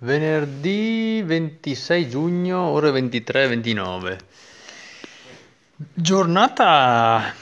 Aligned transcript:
Venerdì 0.00 1.22
26 1.24 2.08
giugno, 2.08 2.58
ore 2.58 2.90
23:29. 2.90 4.18
Giornata 5.94 7.32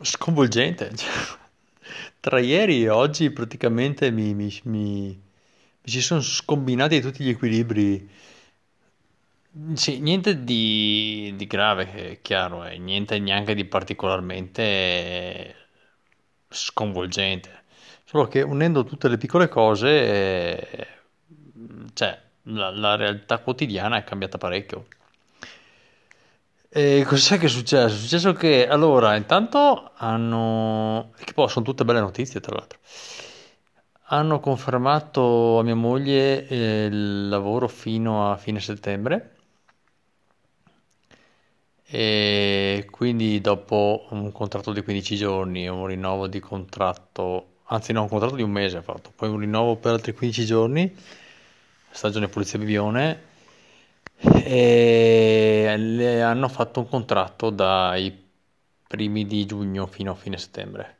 sconvolgente. 0.00 0.90
Tra 2.20 2.38
ieri 2.38 2.84
e 2.84 2.88
oggi 2.88 3.30
praticamente 3.30 4.10
mi, 4.10 4.34
mi- 4.34 4.60
mi- 4.64 5.20
mi 5.84 5.90
si 5.90 6.00
sono 6.00 6.20
scombinati 6.20 7.00
tutti 7.00 7.24
gli 7.24 7.30
equilibri. 7.30 8.08
Sì, 9.74 10.00
niente 10.00 10.44
di, 10.44 11.34
di 11.36 11.46
grave, 11.46 11.92
è 11.92 12.20
chiaro, 12.22 12.64
e 12.64 12.78
niente 12.78 13.18
neanche 13.18 13.54
di 13.54 13.66
particolarmente 13.66 15.54
sconvolgente. 16.48 17.64
Solo 18.04 18.28
che 18.28 18.40
unendo 18.42 18.84
tutte 18.84 19.08
le 19.08 19.18
piccole 19.18 19.48
cose, 19.48 19.88
eh, 19.88 20.86
cioè, 21.94 22.18
la, 22.44 22.70
la 22.70 22.96
realtà 22.96 23.38
quotidiana 23.38 23.96
è 23.96 24.04
cambiata 24.04 24.38
parecchio. 24.38 24.86
E 26.74 27.04
cos'è 27.06 27.38
che 27.38 27.46
è 27.46 27.48
successo? 27.48 27.94
È 27.94 27.98
successo 27.98 28.32
che, 28.32 28.66
allora, 28.66 29.14
intanto 29.16 29.90
hanno, 29.96 31.12
che 31.22 31.32
poi 31.34 31.48
sono 31.48 31.64
tutte 31.64 31.84
belle 31.84 32.00
notizie, 32.00 32.40
tra 32.40 32.54
l'altro, 32.56 32.78
hanno 34.06 34.40
confermato 34.40 35.58
a 35.58 35.62
mia 35.62 35.74
moglie 35.74 36.46
eh, 36.46 36.84
il 36.86 37.28
lavoro 37.28 37.68
fino 37.68 38.30
a 38.30 38.36
fine 38.36 38.60
settembre 38.60 39.36
e 41.84 42.86
quindi 42.90 43.40
dopo 43.40 44.06
un 44.10 44.32
contratto 44.32 44.72
di 44.72 44.82
15 44.82 45.14
giorni 45.16 45.68
un 45.68 45.86
rinnovo 45.86 46.26
di 46.26 46.40
contratto, 46.40 47.58
anzi 47.64 47.92
no, 47.92 48.02
un 48.02 48.08
contratto 48.08 48.34
di 48.36 48.42
un 48.42 48.50
mese 48.50 48.78
ha 48.78 48.82
fatto, 48.82 49.12
poi 49.14 49.28
un 49.28 49.38
rinnovo 49.38 49.76
per 49.76 49.92
altri 49.92 50.14
15 50.14 50.44
giorni, 50.46 50.94
stagione 51.92 52.28
Polizia 52.28 52.58
Bibione, 52.58 53.30
e 54.44 55.74
le 55.78 56.22
hanno 56.22 56.48
fatto 56.48 56.80
un 56.80 56.88
contratto 56.88 57.50
dai 57.50 58.16
primi 58.86 59.26
di 59.26 59.44
giugno 59.46 59.86
fino 59.86 60.12
a 60.12 60.14
fine 60.14 60.38
settembre. 60.38 60.96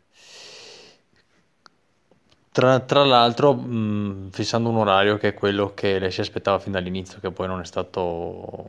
Tra, 2.53 2.79
tra 2.81 3.05
l'altro, 3.05 3.53
mh, 3.55 4.31
fissando 4.31 4.69
un 4.69 4.77
orario 4.77 5.17
che 5.17 5.29
è 5.29 5.35
quello 5.35 5.73
che 5.75 5.99
lei 5.99 6.11
si 6.13 6.21
aspettava 6.21 6.59
fin 6.61 6.71
dall'inizio, 6.73 7.19
che 7.19 7.31
poi 7.33 7.47
non 7.49 7.61
è 7.61 7.65
stato 7.65 8.69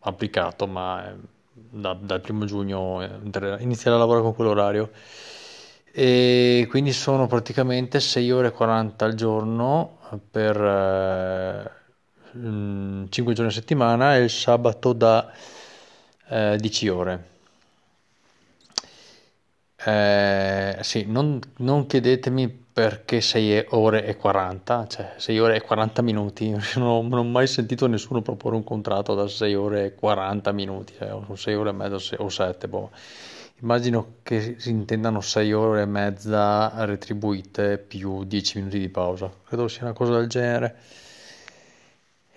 applicato, 0.00 0.66
ma 0.66 1.08
eh, 1.10 1.14
da- 1.52 1.94
dal 1.94 2.20
primo 2.20 2.44
giugno 2.44 3.02
eh, 3.02 3.08
inizierà 3.60 3.96
a 3.96 3.98
lavorare 4.00 4.24
con 4.24 4.34
quell'orario. 4.34 4.90
E 5.94 6.66
quindi 6.70 6.92
sono 6.92 7.26
praticamente 7.26 8.00
6 8.00 8.30
ore 8.30 8.48
e 8.48 8.50
40 8.52 9.04
al 9.04 9.14
giorno 9.14 9.98
per 10.30 10.56
eh, 10.56 11.70
mm, 12.38 13.04
5 13.10 13.34
giorni 13.34 13.50
a 13.50 13.54
settimana 13.54 14.16
e 14.16 14.22
il 14.22 14.30
sabato 14.30 14.92
da 14.94 15.30
eh, 16.28 16.56
10 16.58 16.88
ore. 16.88 17.30
Eh, 19.84 20.78
sì, 20.80 21.04
non, 21.08 21.40
non 21.58 21.86
chiedetemi 21.86 22.48
perché 22.48 23.20
6 23.20 23.66
ore 23.70 24.04
e 24.06 24.16
40, 24.16 24.86
cioè 24.86 25.14
6 25.16 25.38
ore 25.40 25.56
e 25.56 25.60
40 25.60 26.02
minuti. 26.02 26.50
Non 26.76 26.86
ho, 26.88 27.02
non 27.02 27.18
ho 27.18 27.24
mai 27.24 27.46
sentito 27.46 27.86
nessuno 27.86 28.22
proporre 28.22 28.56
un 28.56 28.64
contratto 28.64 29.14
da 29.14 29.26
6 29.28 29.54
ore 29.54 29.84
e 29.86 29.94
40 29.94 30.52
minuti, 30.52 30.94
cioè, 30.96 31.12
o 31.12 31.34
6 31.34 31.54
ore 31.54 31.70
e 31.70 31.72
mezza 31.72 32.16
o 32.18 32.28
7, 32.28 32.68
boh. 32.68 32.90
Immagino 33.62 34.16
che 34.22 34.56
si 34.58 34.68
intendano 34.68 35.22
6 35.22 35.54
ore 35.54 35.80
e 35.80 35.86
mezza 35.86 36.84
retribuite 36.84 37.78
più 37.78 38.24
10 38.24 38.58
minuti 38.58 38.78
di 38.78 38.90
pausa. 38.90 39.32
Credo 39.46 39.68
sia 39.68 39.84
una 39.84 39.94
cosa 39.94 40.18
del 40.18 40.28
genere. 40.28 40.76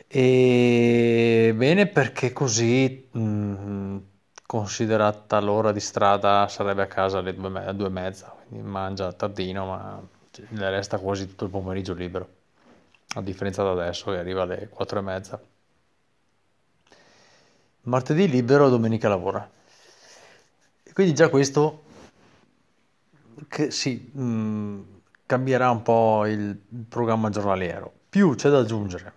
E 0.07 1.53
bene 1.55 1.87
perché 1.87 2.31
così, 2.31 3.07
mh, 3.11 3.97
considerata 4.45 5.39
l'ora 5.39 5.71
di 5.71 5.79
strada, 5.79 6.47
sarebbe 6.47 6.83
a 6.83 6.87
casa 6.87 7.17
alle 7.19 7.33
due, 7.33 7.49
me- 7.49 7.75
due 7.75 7.87
e 7.87 7.89
mezza, 7.89 8.33
quindi 8.47 8.67
mangia 8.67 9.11
tardino, 9.13 9.65
ma 9.65 10.01
le 10.49 10.69
resta 10.69 10.99
quasi 10.99 11.27
tutto 11.27 11.45
il 11.45 11.49
pomeriggio 11.51 11.93
libero, 11.93 12.27
a 13.15 13.21
differenza 13.21 13.63
da 13.63 13.71
adesso 13.71 14.11
che 14.11 14.17
arriva 14.17 14.43
alle 14.43 14.69
quattro 14.69 14.99
e 14.99 15.01
mezza. 15.01 15.39
Martedì 17.83 18.27
libero, 18.27 18.67
domenica 18.67 19.07
lavora. 19.07 19.49
Quindi 20.95 21.13
già 21.13 21.27
questo, 21.29 21.83
che 23.47 23.71
sì, 23.71 24.09
mh, 24.11 24.79
cambierà 25.25 25.69
un 25.69 25.81
po' 25.81 26.25
il 26.25 26.57
programma 26.87 27.29
giornaliero. 27.29 27.91
Più 28.09 28.33
c'è 28.35 28.49
da 28.49 28.59
aggiungere 28.59 29.13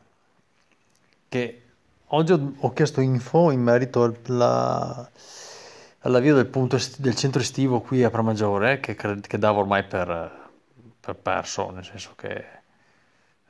che 1.29 1.63
oggi 2.09 2.33
ho, 2.33 2.73
chiesto 2.73 3.01
info 3.01 3.51
in 3.51 3.61
merito 3.61 4.03
alla- 4.27 5.11
all'avvio 6.01 6.35
del, 6.35 6.47
punto 6.47 6.77
est- 6.77 7.01
del 7.01 7.15
centro 7.15 7.41
estivo 7.41 7.81
qui 7.81 8.03
a 8.05 8.11
Pramaggiore, 8.11 8.81
che, 8.81 8.95
cre- 8.95 9.21
che 9.21 9.39
davo 9.39 9.61
ormai 9.61 9.85
per, 9.85 10.49
per 11.01 11.15
perso, 11.17 11.71
nel 11.71 11.85
senso 11.85 12.13
che 12.17 12.45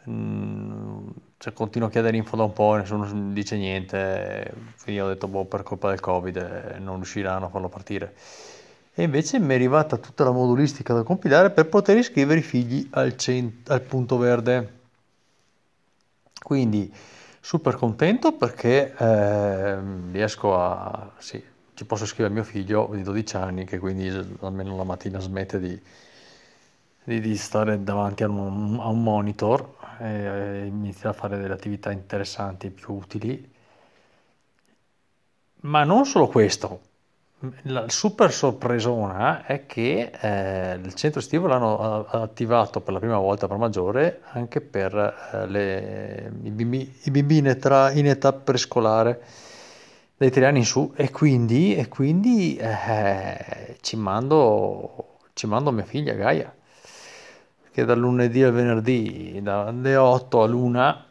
mm, 0.09 0.98
cioè, 1.39 1.53
continuo 1.53 1.87
a 1.89 1.91
chiedere 1.91 2.17
info 2.17 2.37
da 2.37 2.43
un 2.43 2.53
po' 2.53 2.75
e 2.75 2.81
nessuno 2.81 3.33
dice 3.33 3.57
niente, 3.57 4.53
quindi 4.83 5.01
ho 5.01 5.07
detto, 5.07 5.29
boh, 5.29 5.45
per 5.45 5.63
colpa 5.63 5.91
del 5.91 6.01
Covid 6.01 6.37
eh, 6.37 6.79
non 6.81 6.97
riusciranno 6.97 7.47
a 7.47 7.49
farlo 7.49 7.69
partire. 7.69 8.15
E 8.93 9.05
invece 9.05 9.39
mi 9.39 9.53
è 9.53 9.55
arrivata 9.55 9.97
tutta 9.99 10.25
la 10.25 10.33
modulistica 10.33 10.93
da 10.93 11.05
compilare 11.05 11.51
per 11.51 11.69
poter 11.69 11.97
iscrivere 11.99 12.41
i 12.41 12.43
figli 12.43 12.89
al, 12.91 13.17
cen- 13.17 13.63
al 13.69 13.83
punto 13.83 14.19
verde. 14.19 14.73
Quindi 16.43 16.93
super 17.41 17.77
contento 17.77 18.33
perché 18.33 18.95
ehm, 18.97 20.11
riesco 20.13 20.59
a... 20.59 21.13
Sì, 21.19 21.43
ci 21.75 21.85
posso 21.85 22.07
scrivere 22.07 22.35
mio 22.35 22.43
figlio 22.43 22.91
di 22.93 23.03
12 23.03 23.37
anni 23.37 23.65
che 23.65 23.79
quindi 23.79 24.09
almeno 24.41 24.77
la 24.77 24.83
mattina 24.83 25.21
smette 25.21 25.61
di, 25.61 25.81
di- 27.05 27.21
di 27.21 27.37
stare 27.37 27.83
davanti 27.85 28.25
a 28.25 28.29
un, 28.29 28.79
a 28.81 28.89
un 28.89 29.03
monitor 29.03 29.77
e 29.99 30.67
inizia 30.67 31.11
a 31.11 31.13
fare 31.13 31.39
delle 31.39 31.55
attività 31.55 31.91
interessanti 31.93 32.67
e 32.67 32.71
più 32.71 32.95
utili. 32.95 33.53
Ma 35.61 35.85
non 35.85 36.05
solo 36.07 36.29
questo, 36.29 36.81
la 37.63 37.89
super 37.89 38.33
sorpresona 38.33 39.45
è 39.47 39.67
che 39.67 40.11
eh, 40.21 40.75
il 40.75 40.95
centro 40.95 41.21
estivo 41.21 41.47
l'hanno 41.47 42.05
eh, 42.13 42.17
attivato 42.19 42.81
per 42.81 42.93
la 42.93 42.99
prima 42.99 43.19
volta 43.19 43.47
per 43.47 43.57
maggiore 43.57 44.23
anche 44.33 44.61
per 44.61 44.95
eh, 45.33 45.47
le- 45.47 46.33
i 46.43 46.51
bimbi, 46.51 46.99
i 47.05 47.11
bimbi 47.11 47.39
in 47.39 47.47
età, 47.49 47.93
in 47.93 48.07
età 48.07 48.33
prescolare 48.33 49.23
dai 50.17 50.31
tre 50.31 50.47
anni 50.47 50.59
in 50.59 50.65
su. 50.65 50.93
E 50.97 51.11
quindi, 51.11 51.77
e 51.77 51.89
quindi 51.89 52.57
eh, 52.57 53.77
ci 53.81 53.97
mando, 53.97 55.19
ci 55.35 55.47
mando 55.47 55.71
mia 55.71 55.85
figlia 55.85 56.15
Gaia 56.15 56.53
che 57.79 57.85
dal 57.85 57.99
lunedì 57.99 58.43
al 58.43 58.53
venerdì 58.53 59.39
dalle 59.43 59.95
8 59.97 60.43
all'una 60.43 61.05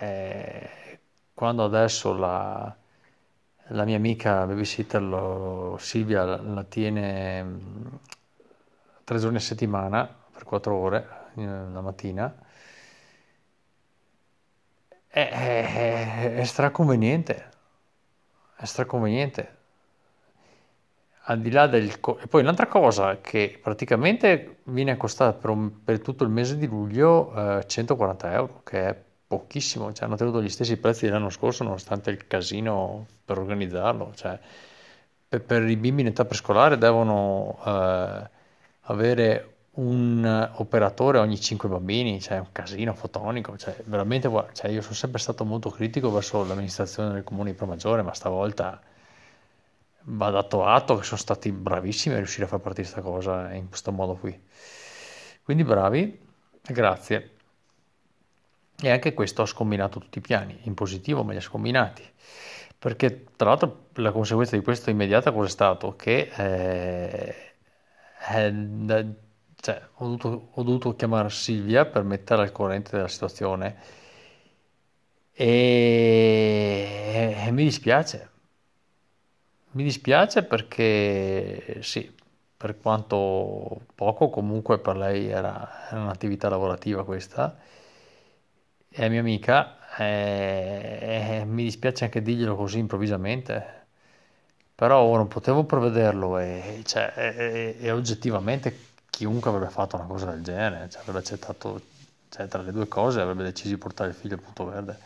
eh, 0.00 1.00
quando 1.34 1.64
adesso 1.64 2.12
la 2.14 2.76
la 3.70 3.84
mia 3.84 3.96
amica 3.96 4.46
babysitter 4.46 5.02
lo- 5.02 5.76
Silvia 5.80 6.24
la, 6.24 6.62
tiene 6.64 7.42
mh, 7.42 7.98
tre 9.04 9.18
giorni 9.18 9.36
a 9.36 9.40
settimana 9.40 10.06
per 10.32 10.44
quattro 10.44 10.76
ore 10.76 11.08
eh, 11.36 11.44
la 11.44 11.80
mattina. 11.80 12.34
È, 15.08 15.28
è, 15.30 16.34
è 16.36 16.44
straconveniente, 16.44 17.48
è 18.56 18.64
straconveniente. 18.66 19.55
Al 21.28 21.40
di 21.40 21.50
là 21.50 21.66
del... 21.66 21.98
co- 22.00 22.18
E 22.18 22.26
poi 22.28 22.42
un'altra 22.42 22.66
cosa 22.68 23.20
che 23.20 23.58
praticamente 23.60 24.58
viene 24.64 24.92
a 24.92 24.96
costare 24.96 25.32
per, 25.36 25.50
un- 25.50 25.82
per 25.82 26.00
tutto 26.00 26.22
il 26.24 26.30
mese 26.30 26.56
di 26.56 26.66
luglio 26.66 27.58
eh, 27.58 27.66
140 27.66 28.32
euro, 28.32 28.60
che 28.64 28.88
è 28.88 29.04
pochissimo, 29.26 29.92
cioè 29.92 30.06
hanno 30.06 30.14
tenuto 30.16 30.40
gli 30.40 30.48
stessi 30.48 30.76
prezzi 30.76 31.04
dell'anno 31.06 31.30
scorso 31.30 31.64
nonostante 31.64 32.10
il 32.10 32.26
casino 32.28 33.06
per 33.24 33.38
organizzarlo. 33.38 34.12
Cioè, 34.14 34.38
per, 35.28 35.42
per 35.42 35.68
i 35.68 35.76
bimbi 35.76 36.02
in 36.02 36.08
età 36.08 36.24
prescolare 36.24 36.78
devono 36.78 37.58
eh, 37.66 38.30
avere 38.82 39.50
un 39.76 40.50
operatore 40.54 41.18
ogni 41.18 41.38
5 41.40 41.68
bambini, 41.68 42.20
cioè 42.20 42.38
un 42.38 42.52
casino 42.52 42.94
fotonico, 42.94 43.56
cioè 43.58 43.76
veramente, 43.86 44.30
cioè, 44.52 44.70
io 44.70 44.80
sono 44.80 44.94
sempre 44.94 45.18
stato 45.20 45.44
molto 45.44 45.70
critico 45.70 46.10
verso 46.10 46.44
l'amministrazione 46.44 47.12
del 47.12 47.24
comune 47.24 47.50
di 47.50 47.56
Promaggiore, 47.56 48.02
ma 48.02 48.14
stavolta 48.14 48.80
va 50.08 50.30
dato 50.30 50.64
atto 50.64 50.96
che 50.96 51.04
sono 51.04 51.18
stati 51.18 51.50
bravissimi 51.52 52.14
a 52.14 52.18
riuscire 52.18 52.44
a 52.44 52.48
far 52.48 52.60
partire 52.60 52.88
questa 52.88 53.02
cosa 53.02 53.52
in 53.52 53.68
questo 53.68 53.92
modo 53.92 54.14
qui. 54.14 54.38
Quindi 55.42 55.64
bravi, 55.64 56.18
grazie. 56.62 57.30
E 58.78 58.90
anche 58.90 59.14
questo 59.14 59.42
ha 59.42 59.46
scombinato 59.46 59.98
tutti 59.98 60.18
i 60.18 60.20
piani, 60.20 60.58
in 60.62 60.74
positivo 60.74 61.24
me 61.24 61.32
li 61.32 61.38
ha 61.38 61.42
scombinati. 61.42 62.02
Perché 62.78 63.24
tra 63.36 63.48
l'altro 63.48 63.86
la 63.94 64.12
conseguenza 64.12 64.56
di 64.56 64.62
questo 64.62 64.90
immediata 64.90 65.32
cosa 65.32 65.46
è 65.46 65.50
stato? 65.50 65.96
Che 65.96 66.30
eh, 66.36 67.34
eh, 68.28 69.14
cioè, 69.60 69.82
ho 69.94 70.04
dovuto, 70.04 70.48
ho 70.52 70.62
dovuto 70.62 70.94
chiamare 70.94 71.30
Silvia 71.30 71.86
per 71.86 72.02
mettere 72.02 72.42
al 72.42 72.52
corrente 72.52 72.90
della 72.92 73.08
situazione 73.08 73.76
e, 75.32 77.34
e 77.46 77.50
mi 77.50 77.64
dispiace. 77.64 78.30
Mi 79.76 79.82
dispiace 79.82 80.42
perché 80.42 81.80
sì, 81.82 82.10
per 82.56 82.78
quanto 82.80 83.82
poco, 83.94 84.30
comunque 84.30 84.78
per 84.78 84.96
lei 84.96 85.28
era, 85.28 85.86
era 85.90 86.00
un'attività 86.00 86.48
lavorativa 86.48 87.04
questa, 87.04 87.58
è 88.88 89.08
mia 89.10 89.20
amica, 89.20 89.76
e, 89.98 91.40
e 91.40 91.44
mi 91.44 91.64
dispiace 91.64 92.04
anche 92.04 92.22
dirglielo 92.22 92.56
così 92.56 92.78
improvvisamente, 92.78 93.86
però 94.74 95.14
non 95.14 95.28
potevo 95.28 95.64
prevederlo 95.64 96.38
e, 96.38 96.80
cioè, 96.86 97.12
e, 97.14 97.76
e 97.78 97.90
oggettivamente 97.90 98.78
chiunque 99.10 99.50
avrebbe 99.50 99.70
fatto 99.70 99.96
una 99.96 100.06
cosa 100.06 100.30
del 100.30 100.42
genere, 100.42 100.88
cioè, 100.88 101.02
avrebbe 101.02 101.18
accettato, 101.18 101.80
cioè, 102.30 102.48
tra 102.48 102.62
le 102.62 102.72
due 102.72 102.88
cose 102.88 103.20
avrebbe 103.20 103.42
deciso 103.42 103.74
di 103.74 103.76
portare 103.78 104.08
il 104.08 104.16
figlio 104.16 104.36
al 104.36 104.40
punto 104.40 104.64
verde, 104.64 104.98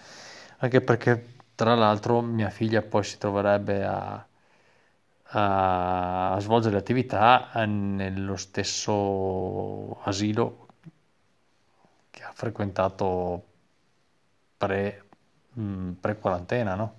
anche 0.59 0.81
perché 0.81 1.35
tra 1.57 1.75
l'altro 1.75 2.21
mia 2.21 2.51
figlia 2.51 2.83
poi 2.83 3.03
si 3.03 3.19
troverebbe 3.19 3.85
a 3.85 4.25
a, 5.33 6.37
svolgere 6.41 6.75
le 6.75 6.81
attività 6.81 7.51
nello 7.67 8.37
stesso 8.37 10.01
asilo 10.03 10.67
che 12.11 12.23
ha 12.23 12.33
frequentato 12.35 13.45
pre, 14.57 15.05
mm, 15.59 15.93
pre-quarantena, 16.01 16.75
no? 16.75 16.95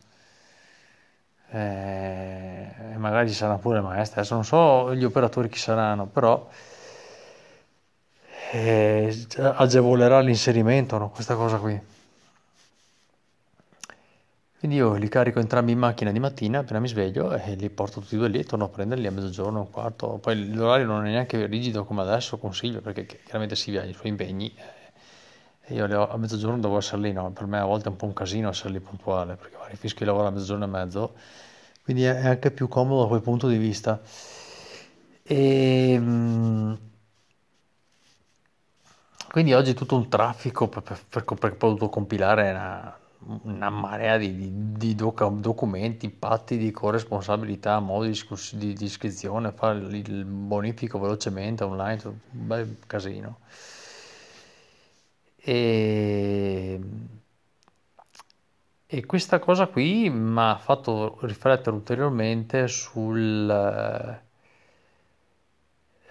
E 1.53 2.95
magari 2.97 3.27
ci 3.27 3.33
saranno 3.35 3.59
pure 3.59 3.81
maestre, 3.81 4.21
adesso 4.21 4.35
non 4.35 4.45
so 4.45 4.95
gli 4.95 5.03
operatori 5.03 5.49
chi 5.49 5.57
saranno, 5.59 6.05
però 6.05 6.47
eh, 8.51 9.15
agevolerà 9.37 10.19
l'inserimento, 10.19 10.97
no? 10.97 11.09
Questa 11.09 11.35
cosa 11.35 11.57
qui. 11.57 11.90
Quindi 14.61 14.77
io 14.77 14.93
li 14.93 15.09
carico 15.09 15.39
entrambi 15.39 15.71
in 15.71 15.79
macchina 15.79 16.11
di 16.11 16.19
mattina, 16.19 16.59
appena 16.59 16.79
mi 16.79 16.87
sveglio, 16.87 17.33
e 17.33 17.55
li 17.55 17.67
porto 17.71 17.99
tutti 17.99 18.13
e 18.13 18.17
due 18.19 18.27
lì 18.27 18.37
e 18.37 18.43
torno 18.43 18.65
a 18.65 18.67
prenderli 18.67 19.07
a 19.07 19.11
mezzogiorno, 19.11 19.61
un 19.61 19.71
quarto. 19.71 20.19
Poi 20.19 20.53
l'orario 20.53 20.85
non 20.85 21.03
è 21.07 21.09
neanche 21.09 21.47
rigido 21.47 21.83
come 21.83 22.01
adesso, 22.03 22.37
consiglio, 22.37 22.79
perché 22.79 23.07
chiaramente 23.07 23.55
si 23.55 23.75
ha 23.75 23.83
i 23.83 23.93
suoi 23.93 24.09
impegni. 24.09 24.53
E 25.63 25.73
io 25.73 25.87
ho, 25.99 26.07
a 26.11 26.15
mezzogiorno 26.15 26.59
devo 26.59 26.77
essere 26.77 27.01
lì, 27.01 27.11
no? 27.11 27.31
Per 27.31 27.47
me 27.47 27.57
a 27.57 27.65
volte 27.65 27.85
è 27.85 27.89
un 27.89 27.95
po' 27.95 28.05
un 28.05 28.13
casino 28.13 28.49
essere 28.49 28.69
lì 28.69 28.79
puntuale, 28.79 29.35
perché 29.35 29.57
magari 29.57 29.77
fischio 29.77 30.05
di 30.05 30.11
lavoro 30.11 30.27
a 30.27 30.31
mezzogiorno 30.31 30.65
e 30.65 30.67
mezzo. 30.67 31.13
Quindi 31.83 32.03
è 32.03 32.27
anche 32.27 32.51
più 32.51 32.67
comodo 32.67 33.01
da 33.01 33.07
quel 33.07 33.21
punto 33.21 33.47
di 33.47 33.57
vista. 33.57 33.99
E... 35.23 35.93
Ehm, 35.93 36.77
quindi 39.31 39.53
oggi 39.53 39.73
tutto 39.73 39.95
un 39.95 40.07
traffico 40.07 40.67
per, 40.67 40.83
per, 40.83 40.99
per, 41.09 41.23
perché 41.23 41.55
poi 41.55 41.69
ho 41.71 41.73
dovuto 41.73 41.89
compilare 41.89 42.51
una 42.51 43.00
una 43.43 43.69
marea 43.69 44.17
di, 44.17 44.49
di, 44.73 44.95
doc- 44.95 45.29
documenti, 45.39 46.09
patti 46.09 46.57
di 46.57 46.71
corresponsabilità, 46.71 47.79
modi 47.79 48.11
di, 48.11 48.57
di, 48.57 48.73
di 48.73 48.85
iscrizione, 48.85 49.51
fare 49.51 49.79
il 49.79 50.25
bonifico 50.25 50.99
velocemente 50.99 51.63
online, 51.63 52.01
un 52.05 52.17
bel 52.47 52.77
casino. 52.87 53.39
E, 55.43 56.79
e 58.85 59.05
questa 59.05 59.39
cosa 59.39 59.67
qui 59.67 60.09
mi 60.09 60.39
ha 60.39 60.57
fatto 60.57 61.17
riflettere 61.21 61.75
ulteriormente 61.75 62.67
sul, 62.67 63.49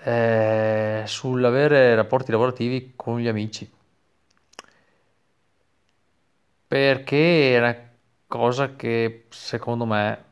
eh, 0.02 1.02
sull'avere 1.06 1.94
rapporti 1.94 2.30
lavorativi 2.32 2.92
con 2.96 3.20
gli 3.20 3.28
amici 3.28 3.70
perché 6.70 7.56
è 7.56 7.58
una 7.58 7.76
cosa 8.28 8.76
che 8.76 9.26
secondo 9.30 9.86
me 9.86 10.24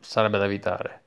sarebbe 0.00 0.38
da 0.38 0.46
evitare. 0.46 1.02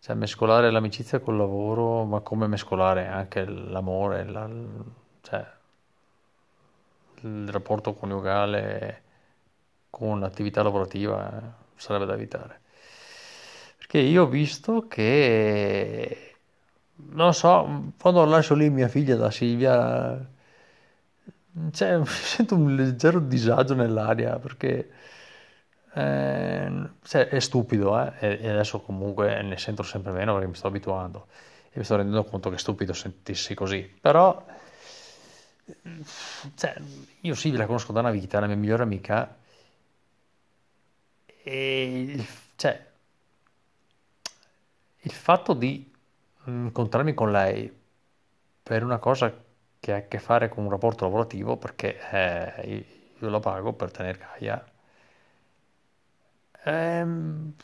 Cioè, 0.00 0.16
mescolare 0.16 0.72
l'amicizia 0.72 1.20
col 1.20 1.36
lavoro, 1.36 2.02
ma 2.02 2.18
come 2.18 2.48
mescolare 2.48 3.06
anche 3.06 3.44
l'amore, 3.44 4.24
la, 4.24 4.50
cioè, 5.20 5.46
il 7.20 7.48
rapporto 7.48 7.94
coniugale 7.94 9.02
con 9.88 10.18
l'attività 10.18 10.64
lavorativa 10.64 11.30
eh, 11.30 11.42
sarebbe 11.76 12.06
da 12.06 12.14
evitare. 12.14 12.60
Perché 13.78 13.98
io 13.98 14.24
ho 14.24 14.26
visto 14.26 14.88
che, 14.88 16.34
non 17.12 17.32
so, 17.32 17.92
quando 18.00 18.24
lascio 18.24 18.54
lì 18.54 18.68
mia 18.68 18.88
figlia 18.88 19.14
da 19.14 19.30
Silvia, 19.30 20.34
cioè, 21.72 22.00
sento 22.06 22.54
un 22.54 22.74
leggero 22.74 23.20
disagio 23.20 23.74
nell'aria 23.74 24.38
perché 24.38 24.90
eh, 25.94 26.88
cioè, 27.02 27.28
è 27.28 27.40
stupido 27.40 27.98
eh? 28.20 28.38
e 28.40 28.48
adesso 28.48 28.80
comunque 28.80 29.42
ne 29.42 29.56
sento 29.56 29.82
sempre 29.82 30.12
meno 30.12 30.32
perché 30.34 30.48
mi 30.48 30.54
sto 30.54 30.66
abituando 30.66 31.26
e 31.70 31.78
mi 31.78 31.84
sto 31.84 31.96
rendendo 31.96 32.24
conto 32.24 32.50
che 32.50 32.56
è 32.56 32.58
stupido 32.58 32.92
sentirsi 32.92 33.54
così 33.54 33.80
però 34.00 34.44
cioè, 36.54 36.76
io 37.20 37.34
Silvia 37.34 37.60
la 37.60 37.66
conosco 37.66 37.92
da 37.92 38.00
una 38.00 38.10
vita, 38.10 38.38
la 38.38 38.46
mia 38.46 38.56
migliore 38.56 38.84
amica 38.84 39.36
e 41.42 42.26
cioè, 42.54 42.86
il 45.00 45.10
fatto 45.12 45.54
di 45.54 45.92
incontrarmi 46.44 47.14
con 47.14 47.32
lei 47.32 47.72
per 48.62 48.84
una 48.84 48.98
cosa 48.98 49.32
che 49.80 49.92
ha 49.92 49.96
a 49.96 50.00
che 50.02 50.18
fare 50.18 50.48
con 50.48 50.64
un 50.64 50.70
rapporto 50.70 51.04
lavorativo 51.04 51.56
perché 51.56 51.98
eh, 52.10 52.86
io 53.18 53.28
lo 53.28 53.40
pago 53.40 53.72
per 53.72 53.90
tenere 53.90 54.18
Gaia. 54.18 54.64
Ehm, 56.64 57.54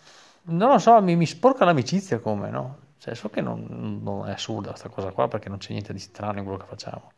non 0.44 0.70
lo 0.70 0.78
so, 0.78 1.00
mi, 1.02 1.16
mi 1.16 1.26
sporca 1.26 1.64
l'amicizia 1.64 2.18
come, 2.20 2.50
no? 2.50 2.78
Cioè, 2.98 3.14
so 3.14 3.30
che 3.30 3.40
non, 3.40 4.00
non 4.02 4.28
è 4.28 4.32
assurda 4.32 4.70
questa 4.70 4.88
cosa 4.88 5.10
qua 5.10 5.28
perché 5.28 5.48
non 5.48 5.58
c'è 5.58 5.72
niente 5.72 5.92
di 5.92 5.98
strano 5.98 6.38
in 6.38 6.44
quello 6.44 6.58
che 6.60 6.66
facciamo. 6.66 7.12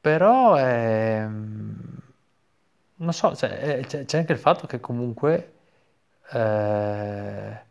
Però 0.00 0.54
è... 0.54 1.26
non 1.26 3.12
so, 3.12 3.34
cioè, 3.36 3.84
c'è, 3.86 4.04
c'è, 4.04 4.18
anche 4.18 4.32
il 4.32 4.38
fatto 4.38 4.66
che 4.66 4.80
comunque 4.80 5.52
eh, 6.32 7.62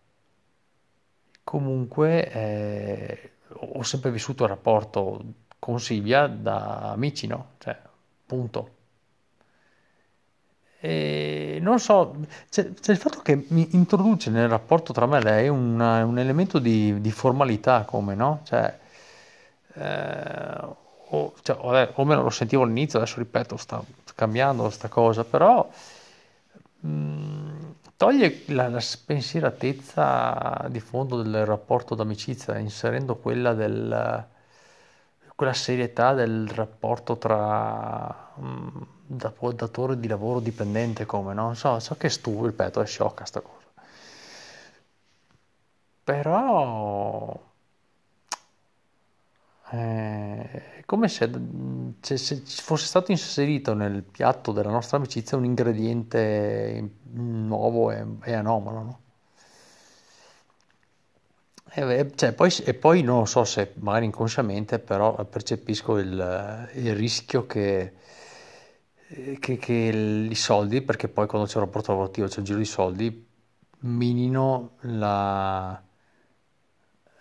comunque 1.43 2.29
eh, 2.31 3.31
ho 3.49 3.83
sempre 3.83 4.11
vissuto 4.11 4.43
il 4.43 4.49
rapporto 4.49 5.21
con 5.59 5.79
Silvia 5.79 6.27
da 6.27 6.91
amici, 6.91 7.27
no? 7.27 7.51
Cioè, 7.57 7.77
punto. 8.25 8.75
E 10.79 11.57
non 11.61 11.79
so, 11.79 12.15
c'è, 12.49 12.71
c'è, 12.73 12.91
il 12.91 12.97
fatto 12.97 13.19
che 13.21 13.45
mi 13.49 13.69
introduce 13.71 14.29
nel 14.29 14.47
rapporto 14.47 14.93
tra 14.93 15.07
me 15.07 15.17
e 15.17 15.23
lei 15.23 15.49
una, 15.49 16.05
un 16.05 16.19
elemento 16.19 16.59
di, 16.59 17.01
di, 17.01 17.11
formalità, 17.11 17.83
come 17.83 18.13
no? 18.13 18.41
Cioè, 18.43 18.79
eh, 19.73 20.75
o, 21.09 21.33
cioè, 21.41 21.57
o, 21.59 21.93
o 21.93 22.03
lo 22.03 22.29
sentivo 22.29 22.63
all'inizio, 22.63 22.99
adesso 22.99 23.17
ripeto, 23.17 23.57
sta 23.57 23.83
cambiando 24.15 24.63
questa 24.63 24.87
cosa, 24.87 25.23
però 25.23 25.67
mh, 26.81 26.89
mm, 26.89 27.71
toglie 27.97 28.43
la, 28.47 28.67
la, 28.69 28.79
spensieratezza 28.79 30.67
di 30.69 30.79
fondo 30.79 31.21
del 31.21 31.45
rapporto 31.45 31.95
d'amicizia, 31.95 32.57
inserendo 32.59 33.15
quella 33.15 33.53
del 33.53 34.25
quella 35.37 35.53
serietà 35.53 36.13
del 36.15 36.47
rapporto 36.47 37.19
tra 37.19 38.31
um, 38.37 38.87
datore 39.05 39.99
di 39.99 40.07
lavoro 40.07 40.39
dipendente 40.39 41.05
come, 41.05 41.35
no? 41.35 41.53
So, 41.53 41.79
so 41.79 41.95
che 41.95 42.07
è 42.07 42.09
stupido, 42.09 42.47
ripeto, 42.47 42.81
è 42.81 42.85
sciocca 42.87 43.23
sta 43.23 43.41
cosa. 43.41 43.67
Però 46.03 47.39
eh, 49.69 50.79
è 50.79 50.83
come 50.85 51.07
se, 51.07 51.29
se, 51.99 52.17
se, 52.17 52.41
fosse 52.43 52.87
stato 52.87 53.11
inserito 53.11 53.75
nel 53.75 54.01
piatto 54.01 54.51
della 54.51 54.71
nostra 54.71 54.97
amicizia 54.97 55.37
un 55.37 55.45
ingrediente 55.45 56.95
nuovo 57.11 57.91
e, 57.91 58.03
e 58.23 58.33
anomalo, 58.33 58.81
no? 58.81 58.99
E, 61.79 62.11
cioè, 62.15 62.33
poi, 62.33 62.51
e 62.65 62.73
poi 62.73 63.03
non 63.03 63.27
so 63.27 63.43
se 63.43 63.73
magari 63.75 64.05
inconsciamente, 64.05 64.79
però 64.79 65.13
percepisco 65.25 65.99
il, 65.99 66.69
il 66.73 66.95
rischio 66.95 67.45
che, 67.45 67.93
che, 69.39 69.57
che, 69.57 69.73
i 69.73 70.35
soldi, 70.35 70.81
perché 70.81 71.07
poi 71.07 71.27
quando 71.27 71.47
c'è 71.47 71.57
un 71.57 71.65
rapporto 71.65 71.91
lavorativo 71.91 72.25
c'è 72.25 72.39
un 72.39 72.45
giro 72.45 72.57
di 72.57 72.65
soldi, 72.65 73.27
minino 73.81 74.71
la, 74.81 75.79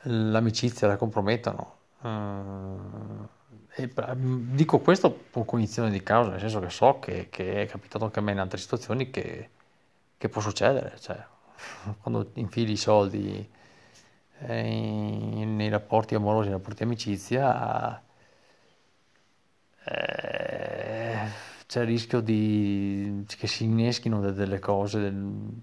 l'amicizia, 0.04 0.88
la 0.88 0.96
compromettono. 0.96 1.74
Uh, 2.00 3.28
e, 3.74 3.92
dico 4.16 4.78
questo 4.78 5.24
con 5.32 5.44
cognizione 5.44 5.90
di 5.90 6.02
causa, 6.02 6.30
nel 6.30 6.40
senso 6.40 6.60
che 6.60 6.70
so 6.70 6.98
che, 6.98 7.28
che, 7.28 7.60
è 7.60 7.66
capitato 7.66 8.06
anche 8.06 8.20
a 8.20 8.22
me 8.22 8.32
in 8.32 8.38
altre 8.38 8.56
situazioni 8.56 9.10
che, 9.10 9.50
che 10.16 10.28
può 10.30 10.40
succedere, 10.40 10.96
cioè, 10.98 11.22
quando 12.00 12.30
infili 12.36 12.72
i 12.72 12.76
soldi 12.78 13.52
eh, 14.40 15.44
nei 15.46 15.68
rapporti 15.68 16.14
amorosi, 16.14 16.48
nei 16.48 16.56
rapporti 16.58 16.82
amicizia, 16.82 18.02
eh, 19.84 21.18
c'è 21.66 21.80
il 21.80 21.86
rischio 21.86 22.20
di, 22.20 23.24
che 23.26 23.46
si 23.46 23.64
inneschino 23.64 24.20
de- 24.20 24.32
delle 24.32 24.58
cose, 24.58 25.00
del- 25.00 25.60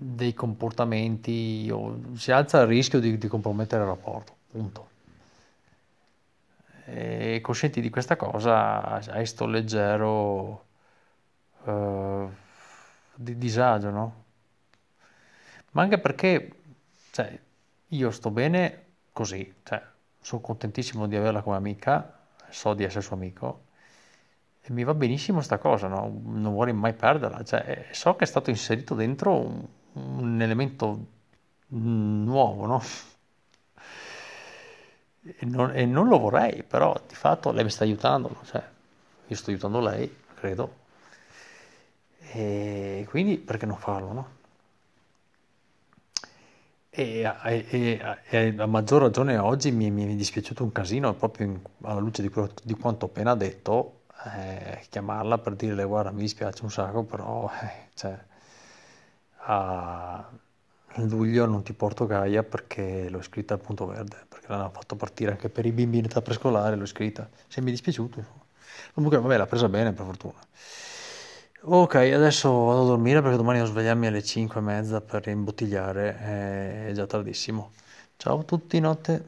dei 0.00 0.32
comportamenti, 0.34 1.68
o 1.72 2.00
si 2.14 2.30
alza 2.32 2.60
il 2.60 2.66
rischio 2.68 3.00
di, 3.00 3.18
di 3.18 3.26
compromettere 3.28 3.82
il 3.82 3.88
rapporto, 3.88 4.34
punto. 4.50 4.88
E 6.86 7.40
coscienti 7.42 7.80
di 7.82 7.90
questa 7.90 8.16
cosa, 8.16 8.82
hai 9.12 9.26
sto 9.26 9.44
leggero 9.46 10.64
eh, 11.66 12.26
di 13.14 13.36
disagio, 13.38 13.90
no? 13.90 14.24
Ma 15.72 15.82
anche 15.82 15.98
perché, 15.98 16.50
cioè, 17.10 17.38
io 17.88 18.10
sto 18.10 18.30
bene 18.30 18.86
così, 19.12 19.54
cioè, 19.62 19.82
sono 20.20 20.40
contentissimo 20.40 21.06
di 21.06 21.16
averla 21.16 21.42
come 21.42 21.56
amica, 21.56 22.18
so 22.48 22.74
di 22.74 22.84
essere 22.84 23.02
suo 23.02 23.16
amico, 23.16 23.64
e 24.60 24.72
mi 24.72 24.84
va 24.84 24.94
benissimo 24.94 25.40
sta 25.40 25.58
cosa, 25.58 25.88
no? 25.88 26.20
Non 26.24 26.52
vuole 26.52 26.72
mai 26.72 26.94
perderla, 26.94 27.42
cioè, 27.44 27.88
so 27.92 28.16
che 28.16 28.24
è 28.24 28.26
stato 28.26 28.50
inserito 28.50 28.94
dentro 28.94 29.34
un, 29.34 29.66
un 29.94 30.42
elemento 30.42 31.06
nuovo, 31.68 32.66
no? 32.66 32.82
E 35.40 35.44
non, 35.46 35.70
e 35.76 35.84
non 35.84 36.08
lo 36.08 36.18
vorrei, 36.18 36.62
però 36.64 36.98
di 37.06 37.14
fatto 37.14 37.52
lei 37.52 37.64
mi 37.64 37.70
sta 37.70 37.84
aiutando? 37.84 38.40
Cioè, 38.44 38.62
io 39.26 39.36
sto 39.36 39.50
aiutando 39.50 39.80
lei, 39.80 40.12
credo, 40.34 40.74
e 42.32 43.06
quindi 43.08 43.38
perché 43.38 43.66
non 43.66 43.76
farlo, 43.78 44.12
no? 44.12 44.28
E, 46.90 47.22
e- 47.44 47.66
e- 48.30 48.54
a 48.58 48.66
maggior 48.66 49.02
ragione 49.02 49.36
oggi 49.38 49.70
mi, 49.70 49.90
mi 49.90 50.04
è 50.12 50.16
dispiaciuto 50.16 50.64
un 50.64 50.72
casino, 50.72 51.14
proprio 51.14 51.46
in- 51.46 51.60
alla 51.82 52.00
luce 52.00 52.22
di, 52.22 52.28
quello- 52.28 52.52
di 52.62 52.74
quanto 52.74 53.06
appena 53.06 53.34
detto, 53.34 54.02
eh, 54.34 54.80
chiamarla 54.88 55.38
per 55.38 55.54
dirle 55.54 55.84
guarda 55.84 56.10
mi 56.10 56.20
dispiace 56.22 56.62
un 56.64 56.70
sacco, 56.70 57.04
però 57.04 57.48
eh, 57.62 57.90
cioè, 57.94 58.18
a 59.46 60.28
luglio 60.96 61.46
non 61.46 61.62
ti 61.62 61.72
porto 61.72 62.06
Gaia 62.06 62.42
perché 62.42 63.08
l'ho 63.08 63.18
iscritta 63.18 63.54
al 63.54 63.60
punto 63.60 63.86
verde, 63.86 64.16
perché 64.28 64.46
l'hanno 64.48 64.70
fatto 64.70 64.96
partire 64.96 65.30
anche 65.32 65.48
per 65.48 65.64
i 65.66 65.72
bimbi 65.72 65.98
in 65.98 66.04
età 66.06 66.20
prescolare, 66.22 66.76
l'ho 66.76 66.82
iscritta. 66.84 67.28
Se 67.46 67.60
mi 67.60 67.68
è 67.68 67.70
dispiaciuto. 67.70 68.46
Comunque 68.94 69.18
vabbè, 69.20 69.36
l'ha 69.36 69.46
presa 69.46 69.68
bene 69.68 69.92
per 69.92 70.04
fortuna. 70.04 70.34
Ok, 71.60 71.94
adesso 71.96 72.50
vado 72.64 72.82
a 72.82 72.86
dormire 72.86 73.20
perché 73.20 73.36
domani 73.36 73.58
devo 73.58 73.70
svegliarmi 73.70 74.06
alle 74.06 74.22
5 74.22 74.60
e 74.60 74.62
mezza 74.62 75.00
per 75.00 75.26
imbottigliare, 75.28 76.16
è 76.88 76.92
già 76.94 77.06
tardissimo. 77.06 77.72
Ciao 78.16 78.40
a 78.40 78.42
tutti, 78.44 78.78
notte. 78.80 79.24